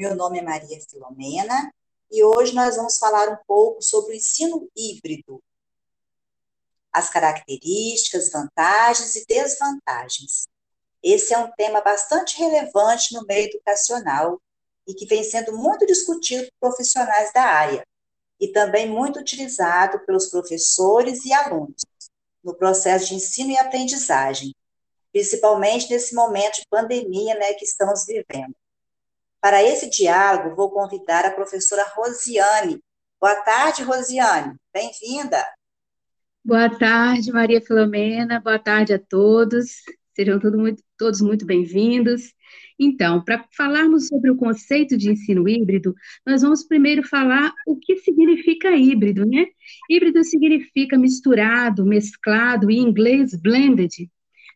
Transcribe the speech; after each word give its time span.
Meu 0.00 0.16
nome 0.16 0.38
é 0.38 0.42
Maria 0.42 0.80
Filomena 0.88 1.70
e 2.10 2.24
hoje 2.24 2.54
nós 2.54 2.76
vamos 2.76 2.96
falar 2.96 3.28
um 3.28 3.36
pouco 3.46 3.82
sobre 3.82 4.12
o 4.12 4.16
ensino 4.16 4.66
híbrido, 4.74 5.42
as 6.90 7.10
características, 7.10 8.32
vantagens 8.32 9.14
e 9.14 9.26
desvantagens. 9.26 10.48
Esse 11.02 11.34
é 11.34 11.38
um 11.38 11.52
tema 11.52 11.82
bastante 11.82 12.38
relevante 12.38 13.12
no 13.12 13.26
meio 13.26 13.50
educacional 13.50 14.40
e 14.88 14.94
que 14.94 15.04
vem 15.04 15.22
sendo 15.22 15.54
muito 15.54 15.84
discutido 15.84 16.48
por 16.58 16.70
profissionais 16.70 17.30
da 17.34 17.42
área 17.42 17.86
e 18.40 18.48
também 18.48 18.88
muito 18.88 19.20
utilizado 19.20 20.00
pelos 20.06 20.28
professores 20.30 21.26
e 21.26 21.32
alunos 21.34 21.84
no 22.42 22.54
processo 22.54 23.08
de 23.08 23.16
ensino 23.16 23.50
e 23.50 23.58
aprendizagem, 23.58 24.54
principalmente 25.12 25.90
nesse 25.90 26.14
momento 26.14 26.54
de 26.54 26.66
pandemia 26.70 27.34
né, 27.34 27.52
que 27.52 27.66
estamos 27.66 28.06
vivendo. 28.06 28.56
Para 29.40 29.62
esse 29.62 29.88
diálogo, 29.88 30.54
vou 30.54 30.70
convidar 30.70 31.24
a 31.24 31.30
professora 31.30 31.82
Rosiane. 31.94 32.78
Boa 33.18 33.36
tarde, 33.36 33.82
Rosiane. 33.82 34.54
Bem-vinda. 34.72 35.42
Boa 36.44 36.68
tarde, 36.68 37.32
Maria 37.32 37.60
Filomena. 37.60 38.38
Boa 38.38 38.58
tarde 38.58 38.92
a 38.92 38.98
todos. 38.98 39.76
Sejam 40.14 40.38
muito, 40.54 40.82
todos 40.98 41.22
muito 41.22 41.46
bem-vindos. 41.46 42.34
Então, 42.78 43.24
para 43.24 43.42
falarmos 43.56 44.08
sobre 44.08 44.30
o 44.30 44.36
conceito 44.36 44.96
de 44.96 45.10
ensino 45.10 45.48
híbrido, 45.48 45.94
nós 46.26 46.42
vamos 46.42 46.62
primeiro 46.62 47.02
falar 47.02 47.50
o 47.66 47.76
que 47.76 47.96
significa 47.96 48.76
híbrido, 48.76 49.24
né? 49.24 49.46
Híbrido 49.88 50.22
significa 50.22 50.98
misturado, 50.98 51.86
mesclado, 51.86 52.70
em 52.70 52.78
inglês, 52.78 53.34
blended. 53.34 54.10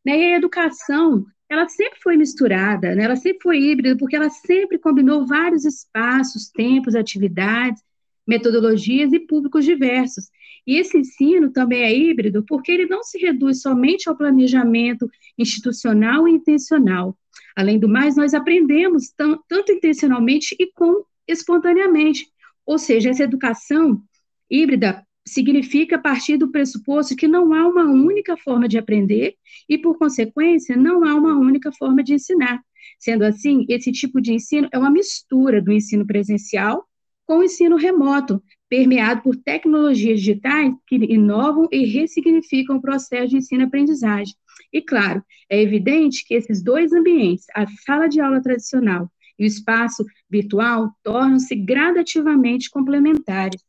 Né? 0.05 0.19
E 0.19 0.35
a 0.35 0.37
educação 0.37 1.25
ela 1.55 1.69
sempre 1.69 1.99
foi 2.03 2.17
misturada, 2.17 2.95
né? 2.95 3.05
ela 3.05 3.17
sempre 3.17 3.43
foi 3.43 3.59
híbrida, 3.59 3.97
porque 3.97 4.17
ela 4.17 4.29
sempre 4.29 4.79
combinou 4.79 5.27
vários 5.27 5.65
espaços, 5.65 6.51
tempos, 6.51 6.95
atividades, 6.95 7.83
metodologias 8.27 9.13
e 9.13 9.21
públicos 9.21 9.65
diversos. 9.65 10.31
E 10.67 10.79
esse 10.79 10.97
ensino 10.99 11.51
também 11.51 11.83
é 11.83 11.97
híbrido 11.97 12.45
porque 12.47 12.73
ele 12.73 12.87
não 12.87 13.03
se 13.03 13.19
reduz 13.19 13.61
somente 13.61 14.09
ao 14.09 14.17
planejamento 14.17 15.09
institucional 15.39 16.27
e 16.27 16.33
intencional. 16.33 17.17
Além 17.55 17.79
do 17.79 17.89
mais, 17.89 18.17
nós 18.17 18.35
aprendemos 18.35 19.11
tanto 19.11 19.73
intencionalmente 19.73 20.57
e 20.59 20.73
com 20.73 21.05
espontaneamente. 21.29 22.27
Ou 22.67 22.79
seja, 22.79 23.11
essa 23.11 23.25
educação 23.25 24.03
híbrida 24.51 25.07
significa 25.27 25.99
partir 25.99 26.37
do 26.37 26.51
pressuposto 26.51 27.17
que 27.17 27.27
não 27.27 27.53
há 27.53 27.67
uma 27.67 27.85
única 27.85 28.37
forma 28.37 28.69
de 28.69 28.79
aprender 28.79 29.35
e, 29.69 29.79
por 29.79 29.99
consequência, 29.99 30.77
não 30.77 31.05
há 31.05 31.15
uma 31.15 31.39
única 31.39 31.73
forma 31.73 32.03
de 32.03 32.15
ensinar. 32.15 32.61
Sendo 32.99 33.25
assim, 33.25 33.65
esse 33.69 33.91
tipo 33.91 34.21
de 34.21 34.33
ensino 34.33 34.69
é 34.73 34.79
uma 34.79 34.91
mistura 34.91 35.61
do 35.61 35.73
ensino 35.73 36.07
presencial 36.07 36.87
com 37.27 37.39
o 37.39 37.43
ensino 37.43 37.77
remoto, 37.77 38.43
permeado 38.69 39.23
por 39.23 39.37
tecnologias 39.37 40.21
digitais 40.21 40.73
que 40.87 40.97
inovam 40.97 41.69
e 41.73 41.87
ressignificam 41.87 42.77
o 42.77 42.83
processo 42.83 43.29
de 43.29 43.39
ensino-aprendizagem. 43.39 44.35
E, 44.73 44.83
claro, 44.83 45.23
é 45.49 45.61
evidente 45.61 46.25
que 46.27 46.35
esses 46.35 46.63
dois 46.63 46.93
ambientes, 46.93 47.47
a 47.55 47.67
sala 47.87 48.09
de 48.09 48.21
aula 48.21 48.43
tradicional 48.43 49.11
e 49.39 49.45
o 49.45 49.47
espaço 49.47 50.05
virtual, 50.31 50.91
tornam-se 51.03 51.55
gradativamente 51.55 52.69
complementares. 52.71 53.63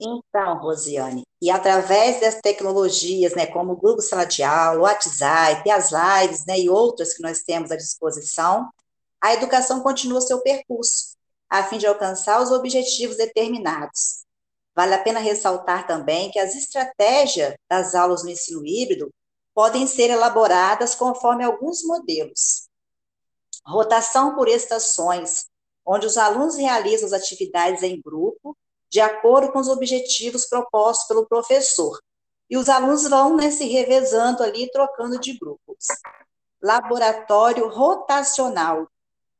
Então, 0.00 0.58
Rosiane, 0.58 1.24
e 1.42 1.50
através 1.50 2.20
das 2.20 2.40
tecnologias, 2.40 3.34
né, 3.34 3.46
como 3.46 3.72
o 3.72 3.76
Google 3.76 4.00
Sala 4.00 4.24
de 4.24 4.44
Aula, 4.44 4.78
o 4.78 4.82
WhatsApp, 4.82 5.68
as 5.70 5.90
lives, 5.90 6.46
né, 6.46 6.58
e 6.58 6.70
outras 6.70 7.14
que 7.14 7.22
nós 7.22 7.42
temos 7.42 7.72
à 7.72 7.76
disposição, 7.76 8.68
a 9.20 9.34
educação 9.34 9.80
continua 9.80 10.20
seu 10.20 10.40
percurso, 10.40 11.16
a 11.50 11.64
fim 11.64 11.78
de 11.78 11.86
alcançar 11.86 12.40
os 12.40 12.52
objetivos 12.52 13.16
determinados. 13.16 14.24
Vale 14.76 14.94
a 14.94 15.02
pena 15.02 15.18
ressaltar 15.18 15.88
também 15.88 16.30
que 16.30 16.38
as 16.38 16.54
estratégias 16.54 17.54
das 17.68 17.96
aulas 17.96 18.22
no 18.22 18.30
ensino 18.30 18.64
híbrido 18.64 19.12
podem 19.52 19.88
ser 19.88 20.10
elaboradas 20.10 20.94
conforme 20.94 21.42
alguns 21.42 21.82
modelos. 21.82 22.68
Rotação 23.66 24.36
por 24.36 24.46
estações, 24.46 25.46
onde 25.84 26.06
os 26.06 26.16
alunos 26.16 26.54
realizam 26.54 27.06
as 27.06 27.12
atividades 27.12 27.82
em 27.82 28.00
grupo 28.00 28.56
de 28.90 29.00
acordo 29.00 29.52
com 29.52 29.58
os 29.58 29.68
objetivos 29.68 30.46
propostos 30.46 31.06
pelo 31.06 31.26
professor. 31.26 31.98
E 32.48 32.56
os 32.56 32.68
alunos 32.68 33.08
vão 33.08 33.36
né, 33.36 33.50
se 33.50 33.66
revezando 33.66 34.42
ali, 34.42 34.70
trocando 34.70 35.18
de 35.18 35.38
grupos. 35.38 35.86
Laboratório 36.62 37.68
rotacional. 37.68 38.88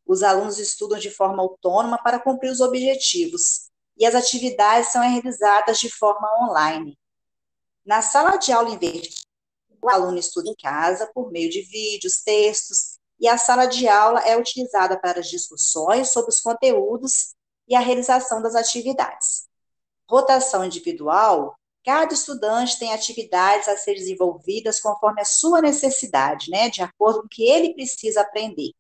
Os 0.07 0.23
alunos 0.23 0.59
estudam 0.59 0.99
de 0.99 1.11
forma 1.11 1.43
autônoma 1.43 1.99
para 2.03 2.19
cumprir 2.19 2.51
os 2.51 2.61
objetivos, 2.61 3.69
e 3.97 4.07
as 4.07 4.15
atividades 4.15 4.93
são 4.93 5.03
realizadas 5.03 5.79
de 5.79 5.91
forma 5.91 6.29
online. 6.45 6.99
Na 7.85 8.01
sala 8.03 8.37
de 8.37 8.53
aula 8.53 8.71
invertida, 8.71 9.17
o 9.83 9.89
aluno 9.89 10.19
estuda 10.19 10.49
em 10.49 10.55
casa 10.55 11.11
por 11.15 11.31
meio 11.31 11.51
de 11.51 11.63
vídeos, 11.63 12.23
textos, 12.23 12.99
e 13.19 13.27
a 13.27 13.37
sala 13.37 13.67
de 13.67 13.89
aula 13.89 14.21
é 14.21 14.37
utilizada 14.37 14.99
para 14.99 15.21
as 15.21 15.29
discussões 15.29 16.11
sobre 16.11 16.31
os 16.31 16.41
conteúdos 16.41 17.35
e 17.69 17.75
a 17.75 17.81
realização 17.81 18.41
das 18.41 18.55
atividades. 18.55 19.47
Rotação 20.09 20.65
individual, 20.65 21.55
cada 21.85 22.13
estudante 22.15 22.79
tem 22.79 22.93
atividades 22.93 23.69
a 23.69 23.77
ser 23.77 23.95
desenvolvidas 23.95 24.81
conforme 24.81 25.21
a 25.21 25.25
sua 25.25 25.61
necessidade, 25.61 26.51
né, 26.51 26.71
de 26.71 26.83
acordo 26.83 27.21
com 27.21 27.27
o 27.27 27.29
que 27.29 27.49
ele 27.49 27.75
precisa 27.75 28.23
aprender. 28.23 28.73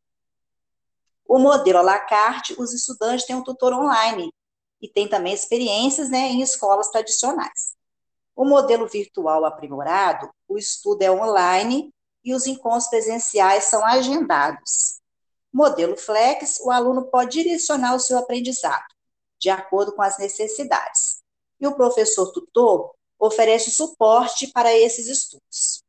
O 1.26 1.38
modelo 1.38 1.78
à 1.78 1.82
la 1.82 1.98
carte, 1.98 2.54
os 2.58 2.72
estudantes 2.72 3.26
têm 3.26 3.36
um 3.36 3.44
tutor 3.44 3.74
online 3.74 4.32
e 4.80 4.88
tem 4.88 5.06
também 5.06 5.34
experiências 5.34 6.08
né, 6.08 6.28
em 6.28 6.40
escolas 6.40 6.88
tradicionais. 6.88 7.76
O 8.34 8.44
modelo 8.44 8.86
virtual 8.86 9.44
aprimorado, 9.44 10.30
o 10.48 10.56
estudo 10.56 11.02
é 11.02 11.10
online 11.10 11.92
e 12.24 12.32
os 12.32 12.46
encontros 12.46 12.88
presenciais 12.88 13.64
são 13.64 13.84
agendados. 13.84 15.00
Modelo 15.52 15.96
flex, 15.96 16.58
o 16.60 16.70
aluno 16.70 17.10
pode 17.10 17.42
direcionar 17.42 17.94
o 17.94 18.00
seu 18.00 18.18
aprendizado 18.18 18.98
de 19.38 19.50
acordo 19.50 19.92
com 19.92 20.02
as 20.02 20.18
necessidades. 20.18 21.22
E 21.60 21.66
o 21.66 21.74
professor 21.74 22.32
tutor 22.32 22.90
oferece 23.18 23.70
suporte 23.70 24.48
para 24.52 24.76
esses 24.76 25.08
estudos. 25.08 25.82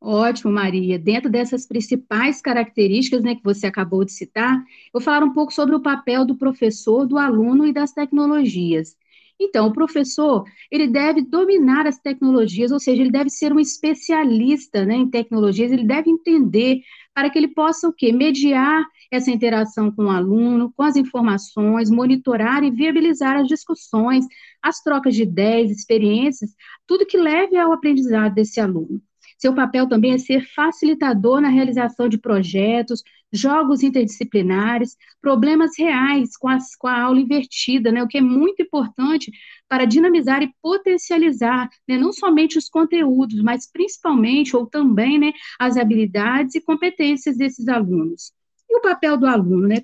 Ótimo, 0.00 0.52
Maria. 0.52 0.98
Dentro 0.98 1.28
dessas 1.28 1.66
principais 1.66 2.40
características 2.40 3.22
né, 3.22 3.34
que 3.34 3.42
você 3.42 3.66
acabou 3.66 4.04
de 4.04 4.12
citar, 4.12 4.62
vou 4.92 5.02
falar 5.02 5.24
um 5.24 5.32
pouco 5.32 5.52
sobre 5.52 5.74
o 5.74 5.82
papel 5.82 6.24
do 6.24 6.36
professor, 6.36 7.06
do 7.06 7.18
aluno 7.18 7.66
e 7.66 7.72
das 7.72 7.92
tecnologias. 7.92 8.96
Então, 9.40 9.68
o 9.68 9.72
professor, 9.72 10.44
ele 10.70 10.88
deve 10.88 11.22
dominar 11.22 11.86
as 11.86 11.98
tecnologias, 11.98 12.72
ou 12.72 12.80
seja, 12.80 13.02
ele 13.02 13.10
deve 13.10 13.30
ser 13.30 13.52
um 13.52 13.60
especialista 13.60 14.84
né, 14.84 14.96
em 14.96 15.08
tecnologias, 15.08 15.70
ele 15.70 15.84
deve 15.84 16.10
entender 16.10 16.80
para 17.18 17.30
que 17.30 17.36
ele 17.36 17.48
possa 17.48 17.88
o 17.88 17.92
quê? 17.92 18.12
Mediar 18.12 18.86
essa 19.10 19.28
interação 19.28 19.90
com 19.90 20.04
o 20.04 20.10
aluno, 20.10 20.72
com 20.76 20.84
as 20.84 20.94
informações, 20.94 21.90
monitorar 21.90 22.62
e 22.62 22.70
viabilizar 22.70 23.36
as 23.36 23.48
discussões, 23.48 24.24
as 24.62 24.80
trocas 24.84 25.16
de 25.16 25.24
ideias, 25.24 25.68
experiências, 25.68 26.54
tudo 26.86 27.04
que 27.04 27.16
leve 27.16 27.56
ao 27.56 27.72
aprendizado 27.72 28.32
desse 28.34 28.60
aluno. 28.60 29.02
Seu 29.36 29.52
papel 29.52 29.88
também 29.88 30.12
é 30.12 30.18
ser 30.18 30.46
facilitador 30.54 31.40
na 31.40 31.48
realização 31.48 32.08
de 32.08 32.18
projetos, 32.18 33.02
jogos 33.32 33.82
interdisciplinares, 33.82 34.96
problemas 35.20 35.72
reais 35.78 36.36
com, 36.36 36.48
as, 36.48 36.74
com 36.76 36.86
a 36.86 37.02
aula 37.02 37.20
invertida, 37.20 37.92
né, 37.92 38.02
o 38.02 38.08
que 38.08 38.18
é 38.18 38.20
muito 38.20 38.62
importante 38.62 39.30
para 39.68 39.84
dinamizar 39.84 40.42
e 40.42 40.52
potencializar 40.62 41.68
né, 41.86 41.98
não 41.98 42.12
somente 42.12 42.56
os 42.56 42.68
conteúdos, 42.68 43.42
mas 43.42 43.70
principalmente 43.70 44.56
ou 44.56 44.66
também 44.66 45.18
né, 45.18 45.32
as 45.58 45.76
habilidades 45.76 46.54
e 46.54 46.60
competências 46.60 47.36
desses 47.36 47.68
alunos. 47.68 48.32
E 48.70 48.76
o 48.76 48.82
papel 48.82 49.16
do 49.16 49.26
aluno, 49.26 49.66
né? 49.66 49.76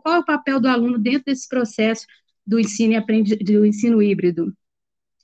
Qual 0.00 0.14
é 0.14 0.18
o 0.18 0.24
papel 0.24 0.60
do 0.60 0.68
aluno 0.68 0.96
dentro 0.96 1.24
desse 1.26 1.48
processo 1.48 2.06
do 2.46 2.60
ensino, 2.60 3.04
do 3.42 3.66
ensino 3.66 4.00
híbrido? 4.00 4.54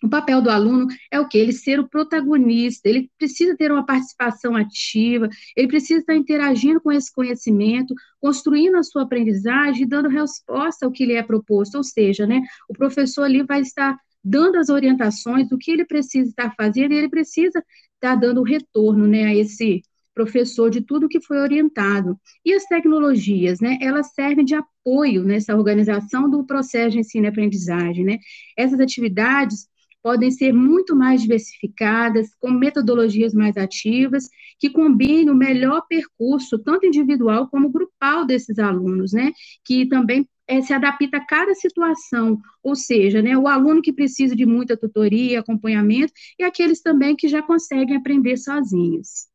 O 0.05 0.09
papel 0.11 0.43
do 0.43 0.51
aluno 0.51 0.87
é 1.11 1.19
o 1.19 1.27
que? 1.27 1.39
Ele 1.39 1.51
ser 1.51 1.81
o 1.81 1.89
protagonista, 1.89 2.87
ele 2.87 3.11
precisa 3.17 3.57
ter 3.57 3.73
uma 3.73 3.87
participação 3.87 4.55
ativa, 4.55 5.31
ele 5.57 5.67
precisa 5.67 6.01
estar 6.01 6.15
interagindo 6.15 6.79
com 6.79 6.93
esse 6.93 7.11
conhecimento, 7.11 7.95
construindo 8.21 8.77
a 8.77 8.83
sua 8.83 9.05
aprendizagem 9.05 9.89
dando 9.89 10.11
resposta 10.11 10.85
ao 10.85 10.93
que 10.93 11.07
lhe 11.07 11.15
é 11.15 11.23
proposto. 11.23 11.77
Ou 11.77 11.83
seja, 11.83 12.27
né, 12.27 12.43
o 12.69 12.75
professor 12.75 13.23
ali 13.23 13.43
vai 13.45 13.63
estar 13.63 13.99
dando 14.23 14.59
as 14.59 14.69
orientações 14.69 15.49
do 15.49 15.57
que 15.57 15.71
ele 15.71 15.87
precisa 15.87 16.29
estar 16.29 16.55
fazendo 16.55 16.93
e 16.93 16.97
ele 16.97 17.09
precisa 17.09 17.65
estar 17.95 18.15
dando 18.15 18.43
retorno 18.43 19.07
né, 19.07 19.25
a 19.25 19.35
esse 19.35 19.81
professor 20.15 20.69
de 20.69 20.83
tudo 20.83 21.09
que 21.09 21.21
foi 21.23 21.39
orientado. 21.39 22.21
E 22.45 22.53
as 22.53 22.65
tecnologias, 22.67 23.59
né, 23.59 23.79
elas 23.81 24.13
servem 24.13 24.45
de 24.45 24.55
apoio 24.55 25.25
nessa 25.25 25.57
organização 25.57 26.29
do 26.29 26.45
processo 26.45 26.91
de 26.91 26.99
ensino 26.99 27.25
e 27.25 27.29
aprendizagem, 27.29 28.05
né? 28.05 28.19
Essas 28.55 28.79
atividades 28.79 29.67
podem 30.05 30.31
ser 30.31 30.53
muito 30.53 30.95
mais 30.95 31.23
diversificadas, 31.23 32.35
com 32.39 32.51
metodologias 32.51 33.33
mais 33.33 33.57
ativas, 33.57 34.29
que 34.59 34.69
combinem 34.69 35.31
o 35.31 35.35
melhor 35.35 35.87
percurso, 35.89 36.59
tanto 36.59 36.85
individual 36.85 37.49
como 37.49 37.71
grupal 37.71 38.27
desses 38.27 38.59
alunos, 38.59 39.15
né? 39.15 39.33
Que 39.65 39.89
também 39.89 40.29
é, 40.47 40.61
se 40.61 40.75
adapta 40.75 41.17
a 41.17 41.27
cada 41.27 41.55
situação, 41.55 42.39
ou 42.63 42.77
seja, 42.77 43.23
né, 43.23 43.35
o 43.35 43.49
aluno 43.49 43.81
que 43.81 43.95
precisa 43.95 44.37
de 44.37 44.45
muita 44.45 44.77
tutoria, 44.77 45.41
acompanhamento, 45.41 46.13
e 46.39 46.45
aqueles 46.45 46.83
também 46.83 47.17
que 47.17 47.27
já 47.27 47.43
conseguem 47.43 47.97
aprender 47.97 48.37
sozinhos. 48.37 49.27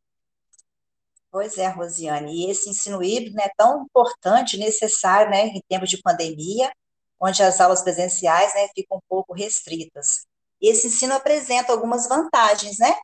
Pois 1.31 1.57
é, 1.57 1.67
Rosiane, 1.67 2.31
e 2.31 2.51
esse 2.51 2.69
ensino 2.69 3.01
híbrido 3.01 3.39
é 3.41 3.49
tão 3.57 3.85
importante, 3.85 4.55
necessário, 4.55 5.31
né, 5.31 5.47
em 5.47 5.61
tempos 5.67 5.89
de 5.89 5.99
pandemia, 5.99 6.71
onde 7.19 7.41
as 7.41 7.59
aulas 7.59 7.81
presenciais, 7.81 8.53
né, 8.53 8.67
ficam 8.75 8.97
um 8.97 9.01
pouco 9.09 9.33
restritas. 9.33 10.28
Esse 10.61 10.87
ensino 10.87 11.13
apresenta 11.13 11.71
algumas 11.71 12.07
vantagens, 12.07 12.77
né? 12.79 12.95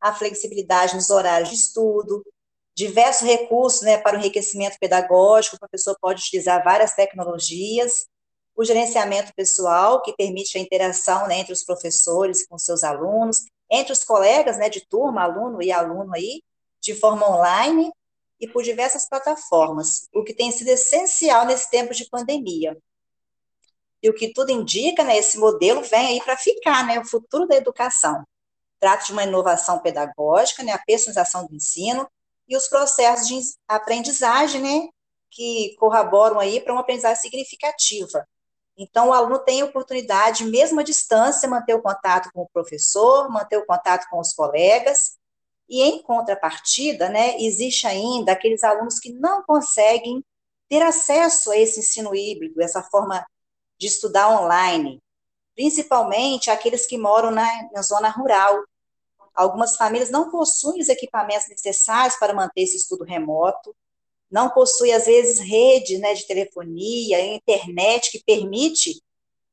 A 0.00 0.14
flexibilidade 0.14 0.94
nos 0.94 1.10
horários 1.10 1.50
de 1.50 1.56
estudo, 1.56 2.24
diversos 2.74 3.22
recursos 3.22 3.82
né, 3.82 3.98
para 3.98 4.16
o 4.16 4.20
enriquecimento 4.20 4.76
pedagógico, 4.80 5.56
o 5.56 5.58
professor 5.58 5.96
pode 6.00 6.22
utilizar 6.22 6.64
várias 6.64 6.94
tecnologias, 6.94 8.06
o 8.54 8.64
gerenciamento 8.64 9.32
pessoal, 9.34 10.02
que 10.02 10.14
permite 10.14 10.56
a 10.56 10.60
interação 10.60 11.26
né, 11.26 11.38
entre 11.38 11.52
os 11.52 11.64
professores 11.64 12.46
com 12.46 12.58
seus 12.58 12.82
alunos, 12.82 13.44
entre 13.70 13.92
os 13.92 14.04
colegas 14.04 14.58
né, 14.58 14.68
de 14.68 14.86
turma, 14.86 15.22
aluno 15.22 15.62
e 15.62 15.72
aluno 15.72 16.14
aí, 16.14 16.42
de 16.80 16.94
forma 16.94 17.28
online 17.30 17.90
e 18.40 18.48
por 18.48 18.62
diversas 18.62 19.08
plataformas, 19.08 20.08
o 20.12 20.24
que 20.24 20.34
tem 20.34 20.50
sido 20.50 20.68
essencial 20.68 21.46
nesse 21.46 21.70
tempo 21.70 21.94
de 21.94 22.08
pandemia. 22.08 22.76
E 24.02 24.10
o 24.10 24.14
que 24.14 24.32
tudo 24.32 24.50
indica, 24.50 25.04
né, 25.04 25.16
esse 25.16 25.38
modelo 25.38 25.82
vem 25.82 26.06
aí 26.06 26.20
para 26.24 26.36
ficar, 26.36 26.84
né, 26.86 26.98
o 26.98 27.04
futuro 27.04 27.46
da 27.46 27.54
educação. 27.54 28.24
Trata 28.80 29.04
de 29.04 29.12
uma 29.12 29.22
inovação 29.22 29.78
pedagógica, 29.78 30.62
né, 30.62 30.72
a 30.72 30.82
personalização 30.84 31.46
do 31.46 31.54
ensino 31.54 32.08
e 32.48 32.56
os 32.56 32.66
processos 32.68 33.28
de 33.28 33.38
aprendizagem, 33.68 34.60
né, 34.60 34.88
que 35.30 35.76
corroboram 35.78 36.40
aí 36.40 36.60
para 36.60 36.72
uma 36.72 36.80
aprendizagem 36.80 37.22
significativa. 37.22 38.26
Então, 38.76 39.08
o 39.08 39.12
aluno 39.12 39.38
tem 39.38 39.60
a 39.60 39.66
oportunidade, 39.66 40.44
mesmo 40.44 40.80
à 40.80 40.82
distância, 40.82 41.48
manter 41.48 41.74
o 41.74 41.82
contato 41.82 42.30
com 42.32 42.42
o 42.42 42.48
professor, 42.52 43.30
manter 43.30 43.58
o 43.58 43.66
contato 43.66 44.08
com 44.10 44.18
os 44.18 44.32
colegas, 44.32 45.16
e 45.68 45.80
em 45.82 46.02
contrapartida, 46.02 47.08
né, 47.08 47.36
existe 47.38 47.86
ainda 47.86 48.32
aqueles 48.32 48.64
alunos 48.64 48.98
que 48.98 49.12
não 49.12 49.42
conseguem 49.44 50.24
ter 50.68 50.82
acesso 50.82 51.50
a 51.50 51.56
esse 51.56 51.80
ensino 51.80 52.14
híbrido, 52.14 52.60
essa 52.60 52.82
forma 52.82 53.24
de 53.82 53.88
estudar 53.88 54.40
online, 54.40 55.02
principalmente 55.56 56.50
aqueles 56.50 56.86
que 56.86 56.96
moram 56.96 57.32
na, 57.32 57.44
na 57.72 57.82
zona 57.82 58.08
rural. 58.08 58.62
Algumas 59.34 59.76
famílias 59.76 60.08
não 60.08 60.30
possuem 60.30 60.80
os 60.80 60.88
equipamentos 60.88 61.48
necessários 61.48 62.16
para 62.16 62.32
manter 62.32 62.62
esse 62.62 62.76
estudo 62.76 63.02
remoto, 63.02 63.74
não 64.30 64.50
possuem, 64.50 64.94
às 64.94 65.04
vezes, 65.04 65.40
rede 65.40 65.98
né, 65.98 66.14
de 66.14 66.26
telefonia, 66.28 67.34
internet 67.34 68.12
que 68.12 68.22
permite 68.24 69.02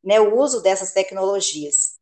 né, 0.03 0.19
o 0.19 0.37
uso 0.37 0.61
dessas 0.61 0.93
tecnologias. 0.93 1.97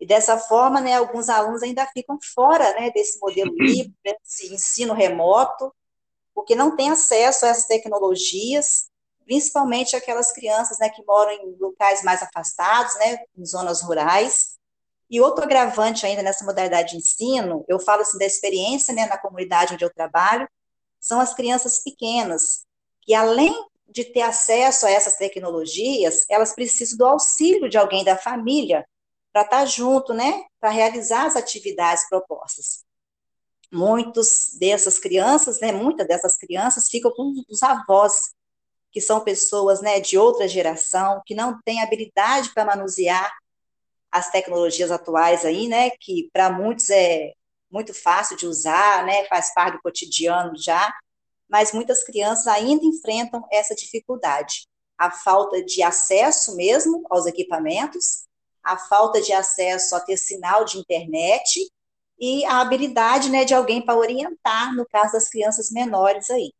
E 0.00 0.06
dessa 0.06 0.38
forma, 0.38 0.80
né, 0.80 0.94
alguns 0.94 1.28
alunos 1.28 1.62
ainda 1.62 1.86
ficam 1.88 2.18
fora 2.34 2.72
né, 2.80 2.90
desse 2.90 3.20
modelo 3.20 3.54
livre, 3.54 3.92
desse 4.02 4.52
ensino 4.52 4.94
remoto, 4.94 5.70
porque 6.34 6.54
não 6.54 6.74
têm 6.74 6.90
acesso 6.90 7.44
a 7.44 7.48
essas 7.48 7.66
tecnologias 7.66 8.88
principalmente 9.26 9.96
aquelas 9.96 10.32
crianças 10.32 10.78
né, 10.78 10.88
que 10.88 11.04
moram 11.04 11.32
em 11.32 11.56
locais 11.58 12.02
mais 12.02 12.22
afastados, 12.22 12.94
né, 12.94 13.18
em 13.36 13.44
zonas 13.44 13.82
rurais. 13.82 14.56
E 15.10 15.20
outro 15.20 15.44
agravante 15.44 16.06
ainda 16.06 16.22
nessa 16.22 16.44
modalidade 16.44 16.92
de 16.92 16.96
ensino, 16.96 17.64
eu 17.68 17.78
falo 17.78 18.02
assim 18.02 18.18
da 18.18 18.24
experiência 18.24 18.94
né, 18.94 19.06
na 19.06 19.18
comunidade 19.18 19.74
onde 19.74 19.84
eu 19.84 19.92
trabalho, 19.92 20.48
são 21.00 21.20
as 21.20 21.34
crianças 21.34 21.82
pequenas, 21.82 22.64
que 23.02 23.14
além 23.14 23.54
de 23.88 24.04
ter 24.04 24.22
acesso 24.22 24.86
a 24.86 24.90
essas 24.90 25.16
tecnologias, 25.16 26.24
elas 26.28 26.54
precisam 26.54 26.98
do 26.98 27.06
auxílio 27.06 27.68
de 27.68 27.78
alguém 27.78 28.04
da 28.04 28.16
família 28.16 28.86
para 29.32 29.42
estar 29.42 29.66
junto, 29.66 30.14
né, 30.14 30.44
para 30.60 30.70
realizar 30.70 31.26
as 31.26 31.36
atividades 31.36 32.08
propostas. 32.08 32.84
Muitos 33.72 34.56
dessas 34.58 34.98
crianças, 34.98 35.60
né, 35.60 35.72
muitas 35.72 36.06
dessas 36.06 36.36
crianças 36.36 36.88
ficam 36.88 37.10
com 37.10 37.34
os 37.48 37.62
avós 37.62 38.35
que 38.96 39.00
são 39.02 39.20
pessoas 39.20 39.82
né, 39.82 40.00
de 40.00 40.16
outra 40.16 40.48
geração, 40.48 41.20
que 41.26 41.34
não 41.34 41.60
têm 41.66 41.82
habilidade 41.82 42.48
para 42.54 42.64
manusear 42.64 43.30
as 44.10 44.30
tecnologias 44.30 44.90
atuais 44.90 45.44
aí, 45.44 45.68
né, 45.68 45.90
que 46.00 46.30
para 46.32 46.48
muitos 46.48 46.88
é 46.88 47.34
muito 47.70 47.92
fácil 47.92 48.38
de 48.38 48.46
usar, 48.46 49.04
né, 49.04 49.26
faz 49.26 49.52
parte 49.52 49.74
do 49.74 49.82
cotidiano 49.82 50.52
já, 50.56 50.94
mas 51.46 51.72
muitas 51.72 52.02
crianças 52.04 52.46
ainda 52.46 52.86
enfrentam 52.86 53.46
essa 53.52 53.74
dificuldade, 53.74 54.66
a 54.96 55.10
falta 55.10 55.62
de 55.62 55.82
acesso 55.82 56.56
mesmo 56.56 57.04
aos 57.10 57.26
equipamentos, 57.26 58.24
a 58.64 58.78
falta 58.78 59.20
de 59.20 59.34
acesso 59.34 59.94
a 59.94 60.00
ter 60.00 60.16
sinal 60.16 60.64
de 60.64 60.78
internet 60.78 61.70
e 62.18 62.46
a 62.46 62.62
habilidade, 62.62 63.28
né, 63.28 63.44
de 63.44 63.52
alguém 63.52 63.84
para 63.84 63.98
orientar, 63.98 64.74
no 64.74 64.86
caso 64.86 65.12
das 65.12 65.28
crianças 65.28 65.70
menores 65.70 66.30
aí. 66.30 66.50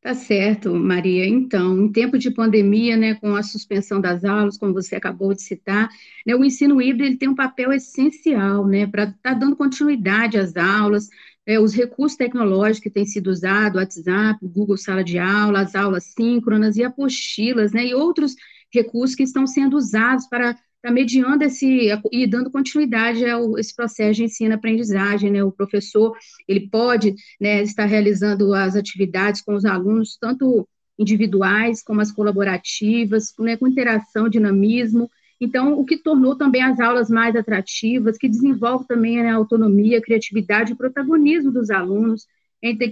Tá 0.00 0.14
certo, 0.14 0.74
Maria. 0.74 1.26
Então, 1.26 1.76
em 1.84 1.92
tempo 1.92 2.18
de 2.18 2.30
pandemia, 2.30 2.96
né, 2.96 3.14
com 3.14 3.34
a 3.34 3.42
suspensão 3.42 4.00
das 4.00 4.24
aulas, 4.24 4.56
como 4.56 4.72
você 4.72 4.96
acabou 4.96 5.34
de 5.34 5.42
citar, 5.42 5.88
né, 6.26 6.34
o 6.34 6.44
ensino 6.44 6.80
híbrido 6.80 7.04
ele 7.04 7.16
tem 7.16 7.28
um 7.28 7.34
papel 7.34 7.72
essencial, 7.72 8.66
né, 8.66 8.86
para 8.86 9.04
estar 9.04 9.16
tá 9.22 9.34
dando 9.34 9.56
continuidade 9.56 10.38
às 10.38 10.56
aulas, 10.56 11.08
é, 11.44 11.60
os 11.60 11.74
recursos 11.74 12.16
tecnológicos 12.16 12.80
que 12.80 12.90
têm 12.90 13.04
sido 13.06 13.28
usados, 13.28 13.78
WhatsApp, 13.78 14.38
Google 14.42 14.76
Sala 14.76 15.04
de 15.04 15.18
Aula, 15.18 15.60
as 15.60 15.74
aulas 15.74 16.04
síncronas 16.04 16.76
e 16.76 16.84
apostilas, 16.84 17.72
né, 17.72 17.86
e 17.86 17.94
outros 17.94 18.34
recursos 18.72 19.14
que 19.16 19.22
estão 19.22 19.46
sendo 19.46 19.76
usados 19.76 20.26
para 20.28 20.56
está 20.86 20.92
mediando 20.92 21.42
esse 21.42 21.88
e 22.12 22.26
dando 22.26 22.50
continuidade 22.50 23.24
a 23.24 23.38
esse 23.58 23.74
processo 23.74 24.14
de 24.14 24.24
ensino-aprendizagem, 24.24 25.30
né? 25.30 25.42
O 25.42 25.50
professor 25.50 26.16
ele 26.46 26.68
pode 26.70 27.14
né, 27.40 27.62
estar 27.62 27.86
realizando 27.86 28.54
as 28.54 28.76
atividades 28.76 29.40
com 29.40 29.54
os 29.54 29.64
alunos, 29.64 30.16
tanto 30.16 30.66
individuais 30.96 31.82
como 31.82 32.00
as 32.00 32.12
colaborativas, 32.12 33.34
né, 33.38 33.56
com 33.56 33.66
interação, 33.66 34.28
dinamismo. 34.28 35.10
Então, 35.40 35.78
o 35.78 35.84
que 35.84 35.98
tornou 35.98 36.36
também 36.36 36.62
as 36.62 36.80
aulas 36.80 37.10
mais 37.10 37.36
atrativas, 37.36 38.16
que 38.16 38.28
desenvolve 38.28 38.86
também 38.86 39.22
né, 39.22 39.30
a 39.30 39.36
autonomia, 39.36 39.98
a 39.98 40.02
criatividade 40.02 40.72
e 40.72 40.76
protagonismo 40.76 41.50
dos 41.50 41.68
alunos, 41.68 42.26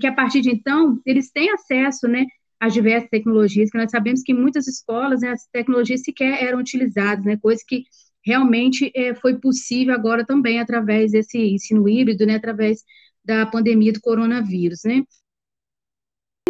que 0.01 0.07
a 0.07 0.13
partir 0.13 0.41
de 0.41 0.51
então 0.51 1.01
eles 1.07 1.31
têm 1.31 1.51
acesso, 1.51 2.07
né, 2.07 2.27
as 2.65 2.73
diversas 2.73 3.11
tecnologias, 3.11 3.71
que 3.71 3.77
nós 3.77 3.91
sabemos 3.91 4.23
que 4.23 4.33
em 4.33 4.35
muitas 4.35 4.67
escolas 4.67 5.21
né, 5.21 5.33
as 5.33 5.47
tecnologias 5.49 6.01
sequer 6.01 6.43
eram 6.43 6.61
utilizadas, 6.61 7.23
né, 7.23 7.37
coisa 7.37 7.63
que 7.67 7.85
realmente 8.25 8.91
é, 8.95 9.15
foi 9.15 9.39
possível 9.39 9.95
agora 9.95 10.25
também 10.25 10.59
através 10.59 11.13
desse 11.13 11.37
ensino 11.39 11.87
híbrido, 11.87 12.25
né, 12.25 12.37
através 12.37 12.83
da 13.23 13.45
pandemia 13.45 13.93
do 13.93 14.01
coronavírus, 14.01 14.81
né. 14.83 15.03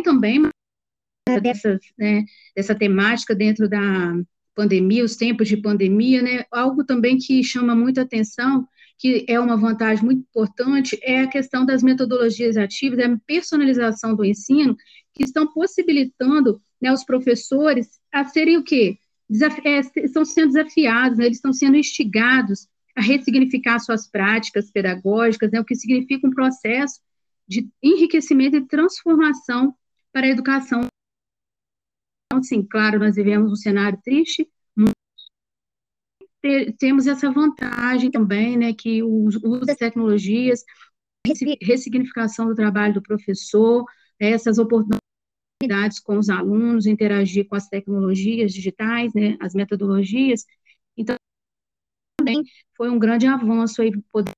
Também 0.05 0.41
né, 0.41 1.41
dessas, 1.41 1.81
né, 1.99 2.25
dessa 2.55 2.77
temática 2.77 3.35
dentro 3.35 3.69
da 3.69 4.15
pandemia, 4.55 5.05
os 5.05 5.17
tempos 5.17 5.49
de 5.49 5.57
pandemia, 5.57 6.23
né, 6.23 6.45
algo 6.53 6.85
também 6.85 7.19
que 7.19 7.43
chama 7.43 7.75
muita 7.75 8.03
atenção, 8.03 8.69
que 8.99 9.25
é 9.29 9.39
uma 9.39 9.57
vantagem 9.57 10.05
muito 10.05 10.21
importante, 10.21 10.99
é 11.03 11.23
a 11.23 11.29
questão 11.29 11.65
das 11.65 11.83
metodologias 11.83 12.57
ativas, 12.57 12.99
a 12.99 13.19
personalização 13.27 14.15
do 14.15 14.25
ensino, 14.25 14.77
que 15.13 15.25
estão 15.25 15.47
possibilitando 15.53 16.61
né, 16.81 16.93
os 16.93 17.05
professores 17.05 18.01
a 18.13 18.25
serem 18.25 18.57
o 18.57 18.65
quê? 18.65 18.99
Desaf 19.29 19.61
é, 19.67 19.81
estão 20.05 20.25
sendo 20.25 20.53
desafiados, 20.53 21.19
né, 21.19 21.27
eles 21.27 21.39
estão 21.39 21.53
sendo 21.53 21.77
instigados 21.77 22.69
a 22.97 23.01
ressignificar 23.01 23.79
suas 23.79 24.09
práticas 24.09 24.71
pedagógicas, 24.71 25.51
né, 25.51 25.61
o 25.61 25.65
que 25.65 25.75
significa 25.75 26.27
um 26.27 26.31
processo 26.31 27.01
de 27.47 27.69
enriquecimento 27.83 28.57
e 28.57 28.67
transformação 28.67 29.75
para 30.13 30.27
a 30.27 30.31
educação. 30.31 30.87
Então, 32.27 32.43
sim, 32.43 32.63
claro, 32.63 32.99
nós 32.99 33.17
vivemos 33.17 33.53
um 33.53 33.57
cenário 33.57 33.99
triste, 34.03 34.49
temos 36.79 37.07
essa 37.07 37.31
vantagem 37.31 38.11
também, 38.11 38.57
né, 38.57 38.73
que 38.75 39.03
o 39.03 39.27
uso 39.27 39.61
das 39.67 39.77
tecnologias, 39.77 40.63
ressignificação 41.63 42.47
do 42.49 42.55
trabalho 42.55 42.95
do 42.95 43.03
professor, 43.03 43.85
essas 44.19 44.59
oportunidades 44.59 45.99
com 46.03 46.19
os 46.19 46.29
alunos, 46.29 46.87
interagir 46.87 47.47
com 47.49 47.57
as 47.57 47.69
tecnologias 47.69 48.53
digitais, 48.53 49.13
né, 49.15 49.37
as 49.41 49.55
metodologias. 49.55 50.45
Então, 50.97 51.17
também 52.19 52.43
foi 52.77 52.91
um 52.91 52.99
grande 52.99 53.27
avanço 53.27 53.81
aí 53.83 53.91
poder 54.13 54.33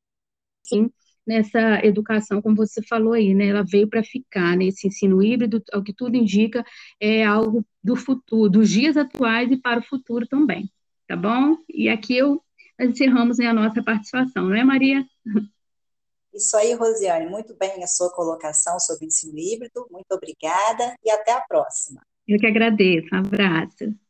sim, 0.64 0.90
nessa 1.26 1.84
educação, 1.84 2.40
como 2.40 2.56
você 2.56 2.82
falou 2.82 3.12
aí, 3.14 3.34
né, 3.34 3.48
ela 3.48 3.64
veio 3.64 3.88
para 3.88 4.02
ficar, 4.04 4.56
nesse 4.56 4.86
né, 4.86 4.88
ensino 4.88 5.22
híbrido, 5.22 5.62
ao 5.72 5.82
que 5.82 5.92
tudo 5.92 6.16
indica, 6.16 6.64
é 7.00 7.24
algo 7.24 7.64
do 7.82 7.96
futuro, 7.96 8.50
dos 8.50 8.70
dias 8.70 8.96
atuais 8.96 9.50
e 9.50 9.56
para 9.56 9.80
o 9.80 9.82
futuro 9.82 10.26
também, 10.26 10.70
tá 11.06 11.16
bom? 11.16 11.56
E 11.68 11.88
aqui 11.88 12.16
eu 12.16 12.42
nós 12.78 12.90
encerramos 12.90 13.38
né, 13.38 13.46
a 13.46 13.54
nossa 13.54 13.82
participação, 13.82 14.44
não 14.48 14.54
é, 14.54 14.62
Maria? 14.62 15.04
Isso 16.32 16.54
aí, 16.56 16.74
Rosiane, 16.74 17.26
muito 17.26 17.56
bem 17.56 17.82
a 17.82 17.86
sua 17.86 18.12
colocação 18.12 18.78
sobre 18.78 19.06
o 19.06 19.08
ensino 19.08 19.38
híbrido, 19.38 19.86
muito 19.90 20.12
obrigada 20.12 20.94
e 21.02 21.10
até 21.10 21.32
a 21.32 21.40
próxima. 21.40 22.02
Eu 22.28 22.38
que 22.38 22.46
agradeço, 22.46 23.08
um 23.14 23.18
abraço. 23.18 24.05